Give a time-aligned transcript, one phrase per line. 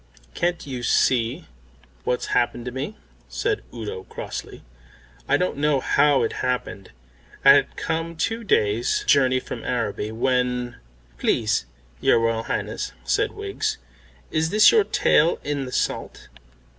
[0.33, 1.45] "Can't you see
[2.05, 2.97] what's happened to me?"
[3.29, 4.63] said Udo crossly.
[5.27, 6.89] "I don't know how it happened.
[7.45, 10.77] I had come two days' journey from Araby, when"
[11.19, 11.67] "Please,
[11.99, 13.77] your Royal Highness," said Wiggs,
[14.31, 16.29] "is this your tail in the salt?"